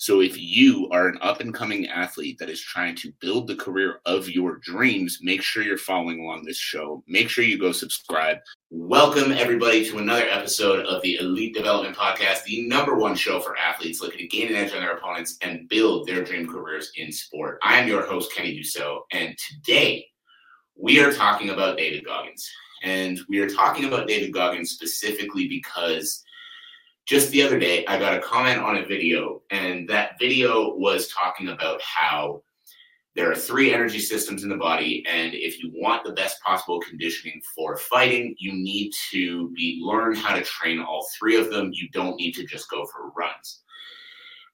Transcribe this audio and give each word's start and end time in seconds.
So 0.00 0.20
if 0.20 0.40
you 0.40 0.88
are 0.92 1.08
an 1.08 1.18
up 1.22 1.40
and 1.40 1.52
coming 1.52 1.88
athlete 1.88 2.38
that 2.38 2.48
is 2.48 2.60
trying 2.60 2.94
to 2.96 3.12
build 3.18 3.48
the 3.48 3.56
career 3.56 4.00
of 4.06 4.30
your 4.30 4.58
dreams, 4.58 5.18
make 5.22 5.42
sure 5.42 5.64
you're 5.64 5.76
following 5.76 6.20
along 6.20 6.44
this 6.44 6.56
show. 6.56 7.02
Make 7.08 7.28
sure 7.28 7.42
you 7.42 7.58
go 7.58 7.72
subscribe. 7.72 8.38
Welcome 8.70 9.32
everybody 9.32 9.84
to 9.90 9.98
another 9.98 10.28
episode 10.30 10.86
of 10.86 11.02
the 11.02 11.16
Elite 11.16 11.52
Development 11.52 11.96
Podcast, 11.96 12.44
the 12.44 12.68
number 12.68 12.94
one 12.94 13.16
show 13.16 13.40
for 13.40 13.56
athletes 13.56 14.00
looking 14.00 14.20
to 14.20 14.28
gain 14.28 14.46
an 14.46 14.54
edge 14.54 14.72
on 14.72 14.82
their 14.82 14.96
opponents 14.96 15.36
and 15.42 15.68
build 15.68 16.06
their 16.06 16.22
dream 16.22 16.46
careers 16.46 16.92
in 16.96 17.10
sport. 17.10 17.58
I 17.64 17.80
am 17.80 17.88
your 17.88 18.06
host, 18.06 18.32
Kenny 18.32 18.56
Dusseault, 18.56 19.00
and 19.10 19.36
today 19.36 20.06
we 20.76 21.00
are 21.00 21.12
talking 21.12 21.50
about 21.50 21.76
David 21.76 22.04
Goggins. 22.04 22.48
And 22.84 23.18
we 23.28 23.40
are 23.40 23.50
talking 23.50 23.86
about 23.86 24.06
David 24.06 24.32
Goggins 24.32 24.70
specifically 24.70 25.48
because 25.48 26.22
just 27.08 27.30
the 27.30 27.42
other 27.42 27.58
day, 27.58 27.86
I 27.86 27.98
got 27.98 28.14
a 28.14 28.20
comment 28.20 28.58
on 28.58 28.76
a 28.76 28.84
video, 28.84 29.40
and 29.50 29.88
that 29.88 30.18
video 30.20 30.74
was 30.76 31.08
talking 31.08 31.48
about 31.48 31.80
how 31.80 32.42
there 33.16 33.30
are 33.32 33.34
three 33.34 33.72
energy 33.72 33.98
systems 33.98 34.42
in 34.42 34.50
the 34.50 34.56
body, 34.56 35.02
and 35.08 35.32
if 35.32 35.58
you 35.58 35.72
want 35.74 36.04
the 36.04 36.12
best 36.12 36.40
possible 36.42 36.78
conditioning 36.80 37.40
for 37.56 37.78
fighting, 37.78 38.36
you 38.38 38.52
need 38.52 38.92
to 39.10 39.50
be 39.56 39.80
learn 39.82 40.14
how 40.14 40.34
to 40.36 40.42
train 40.42 40.80
all 40.80 41.08
three 41.18 41.36
of 41.36 41.50
them. 41.50 41.70
You 41.72 41.88
don't 41.88 42.16
need 42.16 42.34
to 42.34 42.44
just 42.44 42.70
go 42.70 42.84
for 42.84 43.10
runs. 43.16 43.62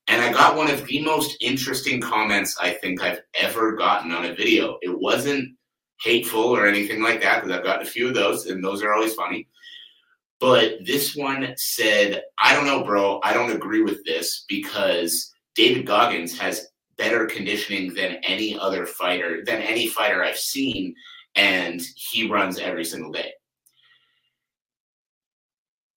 And 0.06 0.22
I 0.22 0.32
got 0.32 0.56
one 0.56 0.70
of 0.70 0.86
the 0.86 1.02
most 1.02 1.36
interesting 1.40 2.00
comments 2.00 2.56
I 2.60 2.70
think 2.70 3.02
I've 3.02 3.22
ever 3.34 3.72
gotten 3.72 4.12
on 4.12 4.26
a 4.26 4.34
video. 4.34 4.78
It 4.80 4.96
wasn't 4.96 5.56
hateful 6.00 6.44
or 6.44 6.68
anything 6.68 7.02
like 7.02 7.20
that, 7.20 7.42
because 7.42 7.58
I've 7.58 7.64
gotten 7.64 7.84
a 7.84 7.90
few 7.90 8.06
of 8.06 8.14
those, 8.14 8.46
and 8.46 8.62
those 8.62 8.80
are 8.80 8.94
always 8.94 9.14
funny. 9.14 9.48
But 10.40 10.84
this 10.84 11.16
one 11.16 11.54
said, 11.56 12.22
I 12.38 12.54
don't 12.54 12.66
know, 12.66 12.84
bro. 12.84 13.20
I 13.22 13.32
don't 13.32 13.52
agree 13.52 13.82
with 13.82 14.04
this 14.04 14.44
because 14.48 15.32
David 15.54 15.86
Goggins 15.86 16.38
has 16.38 16.68
better 16.96 17.26
conditioning 17.26 17.94
than 17.94 18.16
any 18.24 18.58
other 18.58 18.86
fighter, 18.86 19.42
than 19.44 19.62
any 19.62 19.86
fighter 19.86 20.22
I've 20.22 20.38
seen, 20.38 20.94
and 21.34 21.80
he 21.96 22.28
runs 22.28 22.58
every 22.58 22.84
single 22.84 23.12
day. 23.12 23.32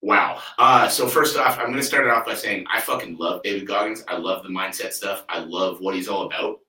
Wow. 0.01 0.39
Uh, 0.57 0.87
so 0.87 1.07
first 1.07 1.37
off, 1.37 1.57
I'm 1.57 1.65
going 1.65 1.77
to 1.77 1.83
start 1.83 2.05
it 2.05 2.11
off 2.11 2.25
by 2.25 2.35
saying 2.35 2.65
I 2.71 2.79
fucking 2.79 3.17
love 3.17 3.41
David 3.43 3.67
Goggins. 3.67 4.03
I 4.07 4.17
love 4.17 4.43
the 4.43 4.49
mindset 4.49 4.93
stuff. 4.93 5.25
I 5.27 5.39
love 5.39 5.81
what 5.81 5.95
he's 5.95 6.07
all 6.07 6.27
about. 6.27 6.59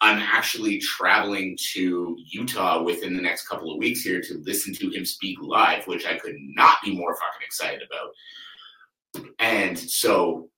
I'm 0.00 0.18
actually 0.18 0.78
traveling 0.78 1.56
to 1.72 2.16
Utah 2.26 2.82
within 2.82 3.16
the 3.16 3.22
next 3.22 3.48
couple 3.48 3.72
of 3.72 3.78
weeks 3.78 4.02
here 4.02 4.20
to 4.20 4.42
listen 4.44 4.72
to 4.74 4.90
him 4.90 5.04
speak 5.04 5.38
live, 5.40 5.86
which 5.86 6.06
I 6.06 6.16
could 6.16 6.36
not 6.38 6.78
be 6.84 6.94
more 6.94 7.14
fucking 7.14 7.44
excited 7.44 7.82
about. 7.82 9.32
And 9.40 9.78
so 9.78 10.50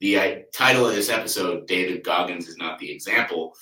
the 0.00 0.18
uh, 0.18 0.34
title 0.54 0.86
of 0.86 0.94
this 0.94 1.10
episode, 1.10 1.66
David 1.66 2.04
Goggins 2.04 2.48
is 2.48 2.56
not 2.56 2.78
the 2.78 2.90
example. 2.90 3.54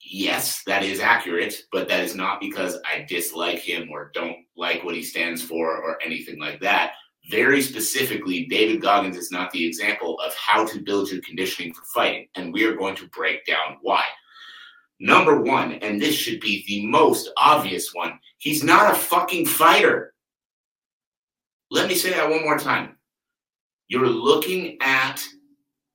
Yes, 0.00 0.62
that 0.66 0.82
is 0.82 1.00
accurate, 1.00 1.62
but 1.70 1.88
that 1.88 2.02
is 2.02 2.14
not 2.14 2.40
because 2.40 2.78
I 2.84 3.04
dislike 3.08 3.58
him 3.58 3.88
or 3.90 4.10
don't 4.14 4.38
like 4.56 4.84
what 4.84 4.94
he 4.94 5.02
stands 5.02 5.42
for 5.42 5.76
or 5.76 6.02
anything 6.02 6.40
like 6.40 6.60
that 6.60 6.92
very 7.30 7.62
specifically, 7.62 8.46
David 8.46 8.82
Goggins 8.82 9.16
is 9.16 9.30
not 9.30 9.50
the 9.52 9.64
example 9.64 10.18
of 10.20 10.34
how 10.34 10.66
to 10.66 10.80
build 10.80 11.10
your 11.10 11.22
conditioning 11.22 11.72
for 11.72 11.84
fighting. 11.84 12.28
And 12.34 12.52
we 12.52 12.64
are 12.64 12.74
going 12.74 12.96
to 12.96 13.08
break 13.08 13.46
down 13.46 13.78
why. 13.80 14.04
Number 14.98 15.40
one, 15.40 15.74
and 15.74 16.00
this 16.00 16.14
should 16.14 16.40
be 16.40 16.64
the 16.66 16.86
most 16.86 17.30
obvious 17.36 17.92
one, 17.92 18.18
he's 18.38 18.62
not 18.62 18.92
a 18.92 18.96
fucking 18.96 19.46
fighter. 19.46 20.14
Let 21.70 21.88
me 21.88 21.94
say 21.94 22.10
that 22.10 22.28
one 22.28 22.42
more 22.42 22.58
time. 22.58 22.96
You're 23.88 24.08
looking 24.08 24.78
at 24.80 25.22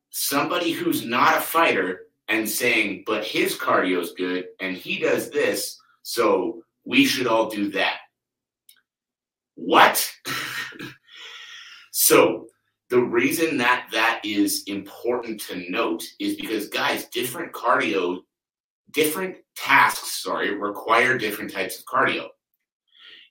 somebody 0.09 0.71
who's 0.71 1.05
not 1.05 1.37
a 1.37 1.41
fighter 1.41 2.07
and 2.27 2.49
saying, 2.49 3.03
but 3.05 3.23
his 3.23 3.55
cardio's 3.55 4.13
good 4.13 4.45
and 4.59 4.75
he 4.75 4.99
does 4.99 5.29
this, 5.29 5.79
so 6.03 6.63
we 6.85 7.05
should 7.05 7.27
all 7.27 7.49
do 7.49 7.71
that. 7.71 7.97
What? 9.55 10.11
So 12.07 12.47
the 12.89 13.01
reason 13.01 13.57
that 13.57 13.89
that 13.91 14.21
is 14.23 14.63
important 14.67 15.41
to 15.41 15.69
note 15.69 16.05
is 16.21 16.37
because 16.37 16.69
guys, 16.69 17.03
different 17.09 17.51
cardio, 17.51 18.19
different 18.91 19.35
tasks, 19.57 20.23
sorry, 20.23 20.57
require 20.57 21.17
different 21.17 21.51
types 21.51 21.77
of 21.77 21.83
cardio. 21.83 22.27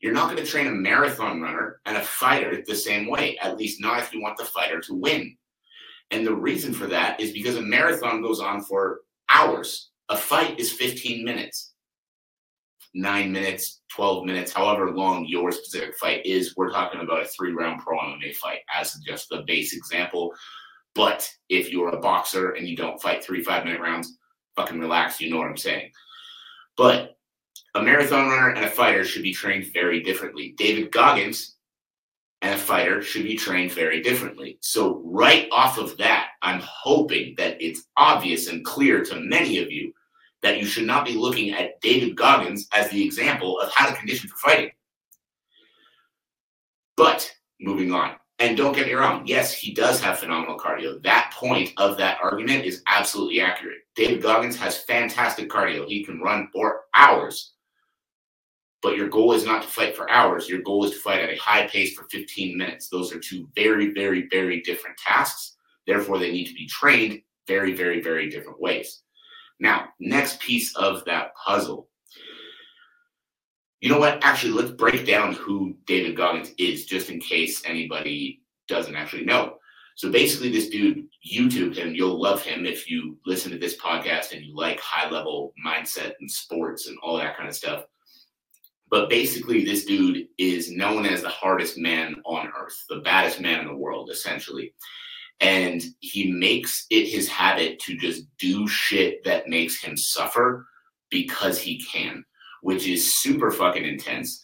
You're 0.02 0.12
not 0.12 0.30
going 0.30 0.44
to 0.44 0.50
train 0.50 0.66
a 0.66 0.72
marathon 0.72 1.40
runner 1.40 1.80
and 1.86 1.96
a 1.96 2.02
fighter 2.02 2.62
the 2.66 2.74
same 2.74 3.08
way, 3.08 3.38
at 3.38 3.56
least 3.56 3.80
not 3.80 4.00
if 4.00 4.12
you 4.12 4.20
want 4.20 4.36
the 4.36 4.44
fighter 4.44 4.78
to 4.82 4.94
win. 4.94 5.34
And 6.10 6.26
the 6.26 6.36
reason 6.36 6.74
for 6.74 6.86
that 6.88 7.18
is 7.18 7.32
because 7.32 7.56
a 7.56 7.62
marathon 7.62 8.20
goes 8.20 8.40
on 8.40 8.60
for 8.60 9.00
hours. 9.30 9.88
A 10.10 10.18
fight 10.18 10.60
is 10.60 10.70
15 10.70 11.24
minutes 11.24 11.72
nine 12.96 13.30
minutes, 13.30 13.82
12 13.94 14.24
minutes, 14.24 14.52
however 14.52 14.90
long 14.90 15.26
your 15.26 15.52
specific 15.52 15.94
fight 15.96 16.24
is. 16.24 16.56
We're 16.56 16.70
talking 16.70 17.00
about 17.00 17.22
a 17.22 17.26
three 17.26 17.52
round 17.52 17.82
pro 17.82 17.98
MMA 17.98 18.34
fight 18.34 18.60
as 18.74 18.94
just 19.06 19.28
the 19.28 19.44
base 19.46 19.76
example. 19.76 20.34
But 20.94 21.30
if 21.50 21.70
you're 21.70 21.90
a 21.90 22.00
boxer 22.00 22.52
and 22.52 22.66
you 22.66 22.74
don't 22.74 23.00
fight 23.00 23.22
three 23.22 23.44
five 23.44 23.64
minute 23.64 23.80
rounds, 23.80 24.16
fucking 24.56 24.80
relax. 24.80 25.20
You 25.20 25.30
know 25.30 25.36
what 25.36 25.48
I'm 25.48 25.56
saying. 25.56 25.90
But 26.76 27.16
a 27.74 27.82
marathon 27.82 28.28
runner 28.28 28.50
and 28.50 28.64
a 28.64 28.70
fighter 28.70 29.04
should 29.04 29.22
be 29.22 29.34
trained 29.34 29.72
very 29.74 30.02
differently. 30.02 30.54
David 30.56 30.90
Goggins 30.90 31.56
and 32.40 32.54
a 32.54 32.58
fighter 32.58 33.02
should 33.02 33.24
be 33.24 33.36
trained 33.36 33.72
very 33.72 34.00
differently. 34.02 34.58
So, 34.62 35.02
right 35.04 35.48
off 35.52 35.78
of 35.78 35.96
that, 35.98 36.28
I'm 36.42 36.60
hoping 36.62 37.34
that 37.36 37.60
it's 37.60 37.84
obvious 37.98 38.48
and 38.48 38.64
clear 38.64 39.04
to 39.04 39.20
many 39.20 39.58
of 39.58 39.70
you 39.70 39.92
that 40.46 40.60
you 40.60 40.64
should 40.64 40.86
not 40.86 41.04
be 41.04 41.14
looking 41.14 41.50
at 41.50 41.80
David 41.80 42.16
Goggins 42.16 42.68
as 42.72 42.88
the 42.90 43.04
example 43.04 43.58
of 43.58 43.68
how 43.72 43.90
to 43.90 43.96
condition 43.96 44.30
for 44.30 44.36
fighting. 44.36 44.70
But 46.96 47.28
moving 47.60 47.92
on, 47.92 48.12
and 48.38 48.56
don't 48.56 48.72
get 48.72 48.86
me 48.86 48.92
wrong, 48.92 49.26
yes, 49.26 49.52
he 49.52 49.74
does 49.74 50.00
have 50.00 50.20
phenomenal 50.20 50.56
cardio. 50.56 51.02
That 51.02 51.32
point 51.34 51.72
of 51.78 51.96
that 51.98 52.18
argument 52.22 52.64
is 52.64 52.82
absolutely 52.86 53.40
accurate. 53.40 53.78
David 53.96 54.22
Goggins 54.22 54.56
has 54.56 54.84
fantastic 54.84 55.48
cardio. 55.48 55.84
He 55.88 56.04
can 56.04 56.20
run 56.20 56.48
for 56.52 56.82
hours. 56.94 57.54
But 58.82 58.96
your 58.96 59.08
goal 59.08 59.32
is 59.32 59.44
not 59.44 59.62
to 59.62 59.68
fight 59.68 59.96
for 59.96 60.08
hours. 60.08 60.48
Your 60.48 60.62
goal 60.62 60.84
is 60.84 60.92
to 60.92 60.98
fight 60.98 61.22
at 61.22 61.30
a 61.30 61.40
high 61.40 61.66
pace 61.66 61.94
for 61.94 62.04
15 62.04 62.56
minutes. 62.56 62.88
Those 62.88 63.12
are 63.12 63.18
two 63.18 63.48
very, 63.56 63.92
very, 63.92 64.28
very 64.30 64.60
different 64.60 64.96
tasks. 64.96 65.56
Therefore, 65.88 66.18
they 66.18 66.30
need 66.30 66.46
to 66.46 66.54
be 66.54 66.68
trained 66.68 67.20
very, 67.48 67.74
very, 67.74 68.00
very 68.00 68.30
different 68.30 68.60
ways. 68.60 69.02
Now, 69.58 69.88
next 70.00 70.40
piece 70.40 70.74
of 70.76 71.04
that 71.06 71.34
puzzle. 71.34 71.88
You 73.80 73.90
know 73.90 73.98
what? 73.98 74.18
Actually, 74.22 74.52
let's 74.52 74.70
break 74.70 75.06
down 75.06 75.34
who 75.34 75.76
David 75.86 76.16
Goggins 76.16 76.52
is, 76.58 76.86
just 76.86 77.10
in 77.10 77.20
case 77.20 77.62
anybody 77.64 78.42
doesn't 78.68 78.96
actually 78.96 79.24
know. 79.24 79.58
So 79.96 80.10
basically, 80.10 80.50
this 80.50 80.68
dude 80.68 81.06
YouTube 81.26 81.74
him. 81.74 81.94
You'll 81.94 82.20
love 82.20 82.42
him 82.42 82.66
if 82.66 82.90
you 82.90 83.16
listen 83.24 83.50
to 83.52 83.58
this 83.58 83.76
podcast 83.76 84.32
and 84.32 84.44
you 84.44 84.54
like 84.54 84.80
high 84.80 85.08
level 85.08 85.54
mindset 85.64 86.12
and 86.20 86.30
sports 86.30 86.86
and 86.88 86.98
all 87.02 87.16
that 87.16 87.36
kind 87.36 87.48
of 87.48 87.54
stuff. 87.54 87.84
But 88.90 89.08
basically, 89.08 89.64
this 89.64 89.84
dude 89.84 90.28
is 90.38 90.70
known 90.70 91.06
as 91.06 91.22
the 91.22 91.28
hardest 91.28 91.78
man 91.78 92.16
on 92.24 92.52
earth, 92.58 92.84
the 92.88 93.00
baddest 93.00 93.40
man 93.40 93.60
in 93.60 93.66
the 93.66 93.76
world, 93.76 94.10
essentially 94.10 94.74
and 95.40 95.82
he 96.00 96.30
makes 96.30 96.86
it 96.90 97.06
his 97.06 97.28
habit 97.28 97.78
to 97.80 97.96
just 97.96 98.24
do 98.38 98.66
shit 98.66 99.22
that 99.24 99.48
makes 99.48 99.82
him 99.82 99.96
suffer 99.96 100.66
because 101.10 101.60
he 101.60 101.78
can, 101.82 102.24
which 102.62 102.86
is 102.86 103.14
super 103.14 103.50
fucking 103.50 103.84
intense, 103.84 104.42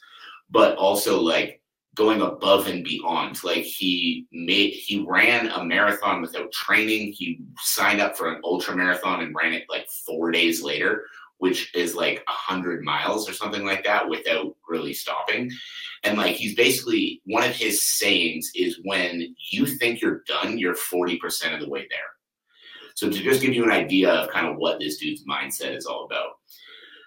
but 0.51 0.77
also 0.77 1.21
like 1.21 1.63
going 1.95 2.21
above 2.23 2.67
and 2.67 2.85
beyond. 2.85 3.43
Like 3.43 3.65
he 3.65 4.27
made 4.33 4.73
he 4.73 5.05
ran 5.07 5.49
a 5.49 5.65
marathon 5.65 6.21
without 6.21 6.53
training. 6.53 7.13
He 7.13 7.41
signed 7.59 8.01
up 8.01 8.17
for 8.17 8.33
an 8.33 8.41
ultra 8.45 8.77
marathon 8.77 9.23
and 9.23 9.35
ran 9.35 9.55
it 9.55 9.65
like 9.69 9.89
four 10.07 10.31
days 10.31 10.63
later, 10.63 11.05
which 11.43 11.75
is 11.75 11.97
like 11.97 12.23
a 12.29 12.31
hundred 12.31 12.85
miles 12.85 13.29
or 13.29 13.33
something 13.33 13.65
like 13.65 13.83
that 13.83 14.09
without 14.09 14.55
really 14.69 14.93
stopping. 14.95 15.51
And 16.05 16.17
like 16.17 16.37
he's 16.37 16.55
basically 16.55 17.21
one 17.25 17.43
of 17.43 17.51
his 17.51 17.85
sayings 17.85 18.53
is 18.55 18.79
when 18.85 19.35
you 19.51 19.67
think 19.67 20.01
you're 20.01 20.23
done, 20.29 20.57
you're 20.57 20.77
40% 20.77 21.53
of 21.53 21.59
the 21.59 21.69
way 21.69 21.89
there. 21.91 21.99
So 22.95 23.11
to 23.11 23.19
just 23.19 23.41
give 23.41 23.55
you 23.55 23.65
an 23.65 23.73
idea 23.73 24.13
of 24.13 24.31
kind 24.31 24.47
of 24.47 24.57
what 24.57 24.79
this 24.79 24.99
dude's 24.99 25.25
mindset 25.27 25.77
is 25.77 25.85
all 25.85 26.05
about. 26.05 26.35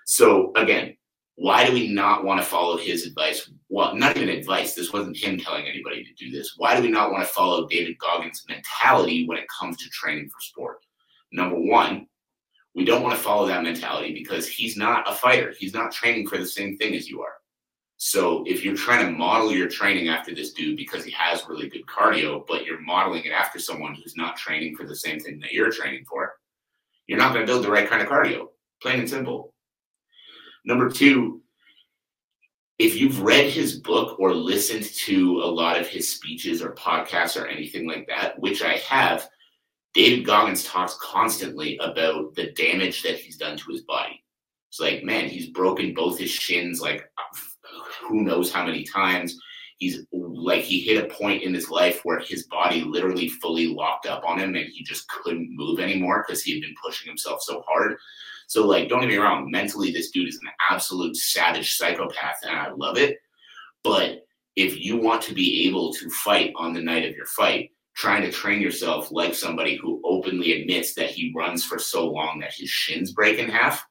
So 0.05 0.51
again, 0.57 0.97
why 1.35 1.65
do 1.65 1.71
we 1.71 1.87
not 1.87 2.25
want 2.25 2.41
to 2.41 2.45
follow 2.45 2.75
his 2.75 3.05
advice? 3.05 3.49
Well, 3.69 3.95
not 3.95 4.17
even 4.17 4.27
advice. 4.27 4.75
This 4.75 4.91
wasn't 4.91 5.15
him 5.15 5.39
telling 5.39 5.65
anybody 5.65 6.03
to 6.03 6.13
do 6.13 6.29
this. 6.29 6.55
Why 6.57 6.75
do 6.75 6.81
we 6.81 6.91
not 6.91 7.13
want 7.13 7.23
to 7.23 7.33
follow 7.33 7.69
David 7.69 7.97
Goggins' 7.99 8.43
mentality 8.49 9.25
when 9.29 9.37
it 9.37 9.47
comes 9.47 9.77
to 9.77 9.89
training 9.91 10.27
for 10.27 10.41
sport? 10.41 10.79
Number 11.31 11.57
one, 11.57 12.07
we 12.75 12.83
don't 12.83 13.01
want 13.01 13.15
to 13.15 13.21
follow 13.21 13.47
that 13.47 13.63
mentality 13.63 14.13
because 14.13 14.47
he's 14.47 14.75
not 14.75 15.09
a 15.09 15.13
fighter. 15.15 15.53
He's 15.57 15.73
not 15.73 15.93
training 15.93 16.27
for 16.27 16.37
the 16.37 16.45
same 16.45 16.77
thing 16.77 16.93
as 16.93 17.09
you 17.09 17.21
are. 17.21 17.35
So 17.97 18.43
if 18.45 18.65
you're 18.65 18.75
trying 18.75 19.05
to 19.05 19.17
model 19.17 19.53
your 19.53 19.69
training 19.69 20.09
after 20.09 20.35
this 20.35 20.51
dude 20.51 20.75
because 20.75 21.05
he 21.05 21.11
has 21.11 21.47
really 21.47 21.69
good 21.69 21.85
cardio, 21.85 22.45
but 22.45 22.65
you're 22.65 22.81
modeling 22.81 23.23
it 23.23 23.31
after 23.31 23.59
someone 23.59 23.95
who's 23.95 24.17
not 24.17 24.35
training 24.35 24.75
for 24.75 24.85
the 24.85 24.95
same 24.95 25.19
thing 25.21 25.39
that 25.39 25.53
you're 25.53 25.71
training 25.71 26.03
for, 26.05 26.33
you're 27.07 27.17
not 27.17 27.33
going 27.33 27.45
to 27.45 27.51
build 27.51 27.63
the 27.63 27.71
right 27.71 27.89
kind 27.89 28.01
of 28.01 28.09
cardio. 28.09 28.47
Plain 28.81 28.99
and 28.99 29.09
simple. 29.09 29.53
Number 30.65 30.89
two, 30.89 31.41
if 32.77 32.97
you've 32.97 33.21
read 33.21 33.49
his 33.49 33.79
book 33.79 34.19
or 34.19 34.33
listened 34.33 34.83
to 34.83 35.41
a 35.41 35.47
lot 35.47 35.79
of 35.79 35.87
his 35.87 36.09
speeches 36.09 36.61
or 36.61 36.75
podcasts 36.75 37.41
or 37.41 37.47
anything 37.47 37.87
like 37.87 38.05
that, 38.07 38.37
which 38.37 38.61
I 38.61 38.73
have, 38.89 39.29
David 39.95 40.25
Goggins 40.25 40.65
talks 40.65 40.97
constantly 41.01 41.77
about 41.77 42.35
the 42.35 42.51
damage 42.51 43.01
that 43.03 43.15
he's 43.15 43.37
done 43.37 43.55
to 43.55 43.71
his 43.71 43.81
body. 43.83 44.21
It's 44.69 44.79
like, 44.81 45.05
man, 45.05 45.29
he's 45.29 45.47
broken 45.47 45.93
both 45.93 46.19
his 46.19 46.29
shins 46.29 46.81
like 46.81 47.09
who 48.01 48.21
knows 48.23 48.51
how 48.51 48.65
many 48.65 48.83
times. 48.83 49.39
He's 49.77 50.05
like 50.11 50.63
he 50.63 50.81
hit 50.81 51.03
a 51.03 51.13
point 51.13 51.43
in 51.43 51.53
his 51.53 51.69
life 51.69 52.01
where 52.03 52.19
his 52.19 52.45
body 52.47 52.81
literally 52.81 53.29
fully 53.29 53.67
locked 53.67 54.05
up 54.05 54.23
on 54.25 54.37
him 54.37 54.55
and 54.55 54.65
he 54.69 54.83
just 54.83 55.07
couldn't 55.07 55.55
move 55.55 55.79
anymore 55.79 56.25
because 56.25 56.43
he 56.43 56.53
had 56.53 56.61
been 56.61 56.75
pushing 56.83 57.07
himself 57.07 57.41
so 57.41 57.63
hard. 57.65 57.95
So, 58.47 58.67
like, 58.67 58.89
don't 58.89 58.99
get 58.99 59.09
me 59.09 59.17
wrong, 59.17 59.49
mentally, 59.49 59.91
this 59.91 60.11
dude 60.11 60.27
is 60.27 60.39
an 60.43 60.51
absolute 60.69 61.15
savage 61.15 61.75
psychopath, 61.75 62.37
and 62.43 62.55
I 62.55 62.69
love 62.71 62.97
it. 62.97 63.17
But 63.83 64.25
if 64.55 64.77
you 64.77 64.97
want 64.97 65.23
to 65.23 65.33
be 65.33 65.67
able 65.67 65.91
to 65.93 66.09
fight 66.09 66.53
on 66.55 66.73
the 66.73 66.81
night 66.81 67.05
of 67.05 67.15
your 67.15 67.25
fight, 67.25 67.71
trying 67.95 68.21
to 68.23 68.31
train 68.31 68.61
yourself 68.61 69.11
like 69.11 69.33
somebody 69.33 69.77
who 69.77 70.01
openly 70.03 70.61
admits 70.61 70.93
that 70.95 71.09
he 71.09 71.33
runs 71.35 71.63
for 71.63 71.79
so 71.79 72.07
long 72.07 72.39
that 72.39 72.53
his 72.53 72.69
shins 72.69 73.13
break 73.13 73.39
in 73.39 73.49
half 73.49 73.85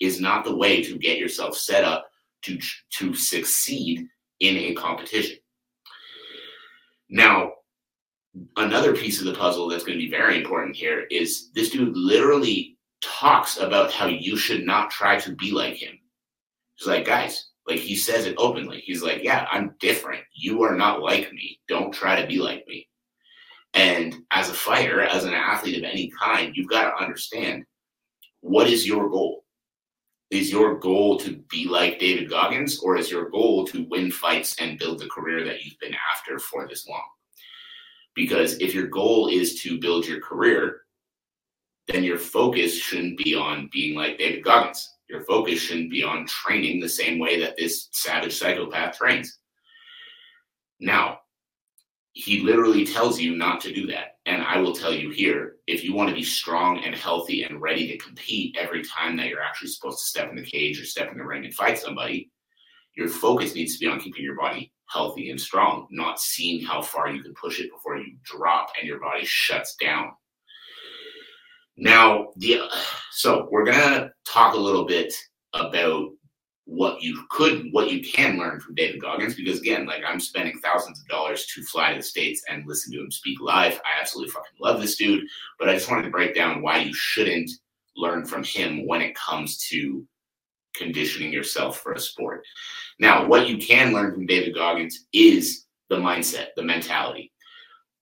is 0.00 0.20
not 0.20 0.44
the 0.44 0.56
way 0.56 0.82
to 0.82 0.98
get 0.98 1.18
yourself 1.18 1.56
set 1.56 1.84
up 1.84 2.06
to 2.42 2.58
to 2.90 3.14
succeed 3.14 4.06
in 4.40 4.56
a 4.56 4.74
competition. 4.74 5.36
Now, 7.08 7.52
another 8.56 8.96
piece 8.96 9.20
of 9.20 9.26
the 9.26 9.34
puzzle 9.34 9.68
that's 9.68 9.84
going 9.84 9.98
to 9.98 10.04
be 10.04 10.10
very 10.10 10.38
important 10.38 10.74
here 10.74 11.06
is 11.10 11.50
this 11.54 11.70
dude 11.70 11.96
literally 11.96 12.78
talks 13.02 13.58
about 13.58 13.92
how 13.92 14.06
you 14.06 14.36
should 14.36 14.64
not 14.64 14.90
try 14.90 15.18
to 15.20 15.34
be 15.34 15.52
like 15.52 15.74
him. 15.74 15.98
He's 16.76 16.88
like, 16.88 17.04
guys, 17.04 17.50
like 17.68 17.78
he 17.78 17.94
says 17.94 18.26
it 18.26 18.34
openly. 18.38 18.82
He's 18.84 19.02
like, 19.02 19.22
yeah, 19.22 19.46
I'm 19.52 19.74
different. 19.78 20.22
You 20.34 20.62
are 20.62 20.74
not 20.74 21.02
like 21.02 21.32
me. 21.32 21.60
Don't 21.68 21.92
try 21.92 22.20
to 22.20 22.26
be 22.26 22.38
like 22.38 22.64
me. 22.66 22.88
And 23.74 24.16
as 24.30 24.48
a 24.48 24.54
fighter, 24.54 25.00
as 25.00 25.24
an 25.24 25.34
athlete 25.34 25.78
of 25.78 25.84
any 25.84 26.10
kind, 26.20 26.54
you've 26.56 26.68
got 26.68 26.90
to 26.90 27.02
understand 27.02 27.64
what 28.40 28.68
is 28.68 28.86
your 28.86 29.08
goal? 29.08 29.44
Is 30.30 30.50
your 30.50 30.78
goal 30.78 31.18
to 31.18 31.36
be 31.50 31.66
like 31.66 31.98
David 31.98 32.30
Goggins, 32.30 32.80
or 32.80 32.96
is 32.96 33.10
your 33.10 33.28
goal 33.28 33.66
to 33.66 33.86
win 33.90 34.10
fights 34.10 34.56
and 34.58 34.78
build 34.78 34.98
the 34.98 35.08
career 35.08 35.44
that 35.44 35.62
you've 35.62 35.78
been 35.78 35.94
after 36.12 36.38
for 36.38 36.66
this 36.66 36.88
long? 36.88 37.04
Because 38.14 38.58
if 38.58 38.74
your 38.74 38.86
goal 38.86 39.28
is 39.28 39.60
to 39.62 39.78
build 39.78 40.06
your 40.06 40.20
career, 40.20 40.82
then 41.88 42.02
your 42.02 42.18
focus 42.18 42.76
shouldn't 42.76 43.18
be 43.18 43.34
on 43.34 43.68
being 43.72 43.94
like 43.94 44.18
David 44.18 44.44
Goggins. 44.44 44.96
Your 45.08 45.22
focus 45.24 45.60
shouldn't 45.60 45.90
be 45.90 46.02
on 46.02 46.26
training 46.26 46.80
the 46.80 46.88
same 46.88 47.18
way 47.18 47.38
that 47.40 47.56
this 47.56 47.88
savage 47.92 48.34
psychopath 48.34 48.96
trains. 48.96 49.38
Now, 50.80 51.20
he 52.12 52.40
literally 52.40 52.84
tells 52.84 53.20
you 53.20 53.36
not 53.36 53.60
to 53.62 53.72
do 53.72 53.86
that. 53.86 54.18
And 54.26 54.42
I 54.42 54.58
will 54.58 54.74
tell 54.74 54.92
you 54.92 55.10
here 55.10 55.56
if 55.66 55.82
you 55.82 55.94
want 55.94 56.10
to 56.10 56.14
be 56.14 56.22
strong 56.22 56.78
and 56.84 56.94
healthy 56.94 57.42
and 57.42 57.60
ready 57.60 57.88
to 57.88 57.98
compete 57.98 58.56
every 58.58 58.84
time 58.84 59.16
that 59.16 59.28
you're 59.28 59.42
actually 59.42 59.68
supposed 59.68 59.98
to 59.98 60.04
step 60.04 60.30
in 60.30 60.36
the 60.36 60.44
cage 60.44 60.80
or 60.80 60.84
step 60.84 61.10
in 61.10 61.18
the 61.18 61.24
ring 61.24 61.44
and 61.44 61.54
fight 61.54 61.78
somebody, 61.78 62.30
your 62.94 63.08
focus 63.08 63.54
needs 63.54 63.74
to 63.74 63.84
be 63.84 63.90
on 63.90 63.98
keeping 63.98 64.22
your 64.22 64.36
body 64.36 64.72
healthy 64.92 65.30
and 65.30 65.40
strong, 65.40 65.86
not 65.90 66.20
seeing 66.20 66.64
how 66.64 66.82
far 66.82 67.10
you 67.10 67.22
can 67.22 67.34
push 67.34 67.60
it 67.60 67.70
before 67.70 67.96
you 67.96 68.14
drop 68.22 68.68
and 68.78 68.86
your 68.86 69.00
body 69.00 69.24
shuts 69.24 69.74
down. 69.76 70.10
Now, 71.78 72.28
the 72.36 72.60
so 73.10 73.48
we're 73.50 73.64
gonna 73.64 74.10
talk 74.26 74.54
a 74.54 74.60
little 74.60 74.84
bit 74.84 75.14
about 75.54 76.10
what 76.64 77.02
you 77.02 77.24
could, 77.28 77.68
what 77.72 77.90
you 77.90 78.00
can 78.02 78.38
learn 78.38 78.60
from 78.60 78.74
David 78.74 79.00
Goggins, 79.00 79.34
because 79.34 79.58
again, 79.58 79.84
like 79.86 80.02
I'm 80.06 80.20
spending 80.20 80.58
thousands 80.60 81.00
of 81.00 81.08
dollars 81.08 81.46
to 81.46 81.62
fly 81.64 81.90
to 81.90 81.96
the 81.96 82.02
States 82.02 82.44
and 82.48 82.66
listen 82.66 82.92
to 82.92 83.00
him 83.00 83.10
speak 83.10 83.40
live. 83.40 83.80
I 83.84 84.00
absolutely 84.00 84.30
fucking 84.32 84.58
love 84.60 84.80
this 84.80 84.96
dude, 84.96 85.24
but 85.58 85.68
I 85.68 85.74
just 85.74 85.90
wanted 85.90 86.04
to 86.04 86.10
break 86.10 86.34
down 86.34 86.62
why 86.62 86.78
you 86.78 86.94
shouldn't 86.94 87.50
learn 87.96 88.24
from 88.24 88.44
him 88.44 88.86
when 88.86 89.02
it 89.02 89.16
comes 89.16 89.58
to 89.68 90.06
conditioning 90.74 91.32
yourself 91.32 91.80
for 91.80 91.92
a 91.92 92.00
sport. 92.00 92.44
Now, 92.98 93.26
what 93.26 93.48
you 93.48 93.58
can 93.58 93.92
learn 93.92 94.14
from 94.14 94.26
David 94.26 94.54
Goggins 94.54 95.06
is 95.12 95.66
the 95.90 95.96
mindset, 95.96 96.48
the 96.56 96.62
mentality. 96.62 97.31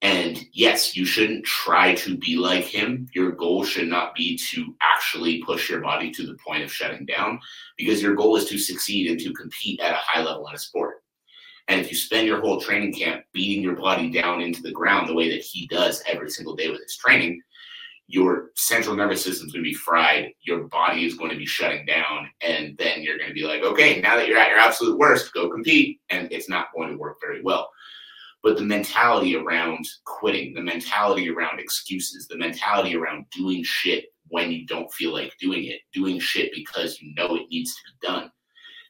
And 0.02 0.46
yes, 0.54 0.96
you 0.96 1.04
shouldn't 1.04 1.44
try 1.44 1.94
to 1.96 2.16
be 2.16 2.36
like 2.36 2.64
him. 2.64 3.06
Your 3.14 3.32
goal 3.32 3.64
should 3.64 3.88
not 3.88 4.14
be 4.14 4.38
to 4.50 4.74
actually 4.80 5.42
push 5.44 5.68
your 5.68 5.80
body 5.80 6.10
to 6.12 6.26
the 6.26 6.38
point 6.46 6.62
of 6.62 6.72
shutting 6.72 7.04
down 7.04 7.38
because 7.76 8.02
your 8.02 8.14
goal 8.14 8.36
is 8.36 8.46
to 8.46 8.58
succeed 8.58 9.10
and 9.10 9.20
to 9.20 9.32
compete 9.34 9.78
at 9.80 9.92
a 9.92 9.96
high 9.96 10.22
level 10.22 10.48
in 10.48 10.54
a 10.54 10.58
sport. 10.58 11.02
And 11.68 11.80
if 11.80 11.90
you 11.90 11.96
spend 11.96 12.26
your 12.26 12.40
whole 12.40 12.60
training 12.60 12.94
camp 12.94 13.24
beating 13.32 13.62
your 13.62 13.76
body 13.76 14.10
down 14.10 14.40
into 14.40 14.62
the 14.62 14.72
ground 14.72 15.06
the 15.06 15.14
way 15.14 15.30
that 15.30 15.42
he 15.42 15.66
does 15.66 16.02
every 16.06 16.30
single 16.30 16.56
day 16.56 16.70
with 16.70 16.80
his 16.80 16.96
training, 16.96 17.40
your 18.06 18.50
central 18.56 18.96
nervous 18.96 19.22
system 19.22 19.46
is 19.46 19.52
going 19.52 19.62
to 19.62 19.70
be 19.70 19.74
fried. 19.74 20.32
Your 20.40 20.64
body 20.64 21.04
is 21.04 21.14
going 21.14 21.30
to 21.30 21.36
be 21.36 21.46
shutting 21.46 21.84
down. 21.84 22.28
And 22.40 22.76
then 22.78 23.02
you're 23.02 23.18
going 23.18 23.28
to 23.28 23.34
be 23.34 23.44
like, 23.44 23.62
okay, 23.62 24.00
now 24.00 24.16
that 24.16 24.26
you're 24.26 24.38
at 24.38 24.48
your 24.48 24.58
absolute 24.58 24.98
worst, 24.98 25.32
go 25.34 25.50
compete. 25.50 26.00
And 26.08 26.32
it's 26.32 26.48
not 26.48 26.72
going 26.74 26.90
to 26.90 26.96
work 26.96 27.18
very 27.20 27.42
well 27.42 27.68
but 28.42 28.56
the 28.56 28.64
mentality 28.64 29.36
around 29.36 29.86
quitting, 30.04 30.54
the 30.54 30.62
mentality 30.62 31.28
around 31.28 31.60
excuses, 31.60 32.26
the 32.26 32.38
mentality 32.38 32.96
around 32.96 33.26
doing 33.30 33.62
shit 33.62 34.06
when 34.28 34.50
you 34.50 34.66
don't 34.66 34.92
feel 34.92 35.12
like 35.12 35.36
doing 35.38 35.64
it, 35.64 35.80
doing 35.92 36.18
shit 36.18 36.50
because 36.54 37.00
you 37.00 37.12
know 37.14 37.36
it 37.36 37.48
needs 37.50 37.74
to 37.74 37.80
be 37.84 38.06
done. 38.06 38.30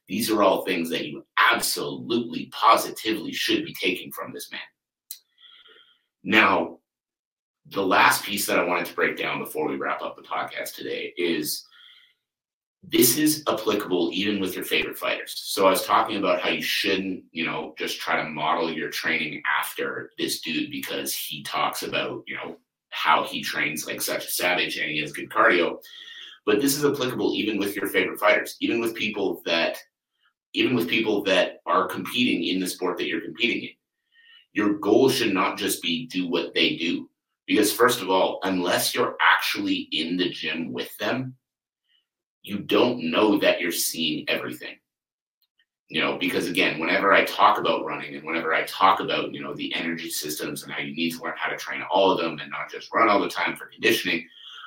These 0.06 0.30
are 0.30 0.42
all 0.42 0.64
things 0.64 0.90
that 0.90 1.06
you 1.06 1.24
absolutely, 1.52 2.46
positively 2.52 3.32
should 3.32 3.64
be 3.64 3.74
taking 3.74 4.12
from 4.12 4.32
this 4.32 4.50
man. 4.50 4.60
Now, 6.22 6.78
the 7.66 7.84
last 7.84 8.24
piece 8.24 8.46
that 8.46 8.58
I 8.58 8.64
wanted 8.64 8.86
to 8.86 8.94
break 8.94 9.16
down 9.16 9.38
before 9.38 9.68
we 9.68 9.76
wrap 9.76 10.02
up 10.02 10.16
the 10.16 10.22
podcast 10.22 10.74
today 10.74 11.14
is 11.16 11.64
this 12.82 13.18
is 13.18 13.44
applicable 13.46 14.10
even 14.12 14.40
with 14.40 14.54
your 14.54 14.64
favorite 14.64 14.98
fighters. 14.98 15.34
So 15.36 15.66
I 15.66 15.70
was 15.70 15.84
talking 15.84 16.16
about 16.16 16.40
how 16.40 16.48
you 16.48 16.62
shouldn't, 16.62 17.24
you 17.30 17.44
know, 17.44 17.74
just 17.78 18.00
try 18.00 18.22
to 18.22 18.28
model 18.28 18.72
your 18.72 18.90
training 18.90 19.42
after 19.60 20.10
this 20.18 20.40
dude 20.40 20.70
because 20.70 21.14
he 21.14 21.42
talks 21.42 21.82
about, 21.82 22.22
you 22.26 22.36
know, 22.36 22.56
how 22.88 23.24
he 23.24 23.42
trains 23.42 23.86
like 23.86 24.00
such 24.00 24.26
a 24.26 24.30
savage 24.30 24.78
and 24.78 24.90
he 24.90 25.00
has 25.00 25.12
good 25.12 25.28
cardio. 25.28 25.78
But 26.46 26.60
this 26.60 26.76
is 26.76 26.84
applicable 26.84 27.34
even 27.34 27.58
with 27.58 27.76
your 27.76 27.86
favorite 27.86 28.18
fighters, 28.18 28.56
even 28.60 28.80
with 28.80 28.94
people 28.94 29.42
that 29.44 29.78
even 30.52 30.74
with 30.74 30.88
people 30.88 31.22
that 31.22 31.60
are 31.66 31.86
competing 31.86 32.44
in 32.44 32.60
the 32.60 32.66
sport 32.66 32.98
that 32.98 33.06
you're 33.06 33.20
competing 33.20 33.62
in. 33.62 33.70
Your 34.52 34.78
goal 34.78 35.08
should 35.08 35.32
not 35.32 35.58
just 35.58 35.80
be 35.80 36.06
do 36.06 36.28
what 36.28 36.54
they 36.54 36.76
do. 36.76 37.08
Because 37.46 37.72
first 37.72 38.00
of 38.00 38.10
all, 38.10 38.40
unless 38.42 38.94
you're 38.94 39.16
actually 39.20 39.88
in 39.92 40.16
the 40.16 40.28
gym 40.28 40.72
with 40.72 40.96
them, 40.98 41.36
you 42.42 42.58
don't 42.58 43.10
know 43.10 43.38
that 43.38 43.60
you're 43.60 43.72
seeing 43.72 44.28
everything. 44.28 44.76
You 45.88 46.00
know 46.00 46.18
because 46.18 46.46
again 46.46 46.78
whenever 46.78 47.12
i 47.12 47.24
talk 47.24 47.58
about 47.58 47.84
running 47.84 48.14
and 48.14 48.24
whenever 48.24 48.54
i 48.54 48.62
talk 48.62 49.00
about 49.00 49.34
you 49.34 49.42
know 49.42 49.54
the 49.54 49.74
energy 49.74 50.08
systems 50.08 50.62
and 50.62 50.70
how 50.70 50.78
you 50.78 50.94
need 50.94 51.10
to 51.10 51.20
learn 51.24 51.34
how 51.36 51.50
to 51.50 51.56
train 51.56 51.82
all 51.90 52.12
of 52.12 52.18
them 52.20 52.38
and 52.38 52.48
not 52.48 52.70
just 52.70 52.94
run 52.94 53.08
all 53.08 53.18
the 53.18 53.28
time 53.28 53.56
for 53.56 53.66
conditioning 53.66 54.24